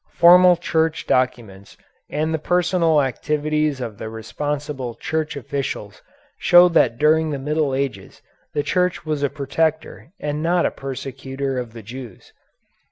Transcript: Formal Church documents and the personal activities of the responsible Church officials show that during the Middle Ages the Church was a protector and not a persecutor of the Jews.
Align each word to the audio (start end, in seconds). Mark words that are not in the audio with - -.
Formal 0.15 0.55
Church 0.57 1.05
documents 1.05 1.77
and 2.09 2.33
the 2.33 2.39
personal 2.39 3.03
activities 3.03 3.79
of 3.79 3.99
the 3.99 4.09
responsible 4.09 4.95
Church 4.95 5.35
officials 5.37 6.01
show 6.39 6.67
that 6.69 6.97
during 6.97 7.29
the 7.29 7.37
Middle 7.37 7.75
Ages 7.75 8.23
the 8.55 8.63
Church 8.63 9.05
was 9.05 9.21
a 9.21 9.29
protector 9.29 10.11
and 10.19 10.41
not 10.41 10.65
a 10.65 10.71
persecutor 10.71 11.59
of 11.59 11.73
the 11.73 11.83
Jews. 11.83 12.33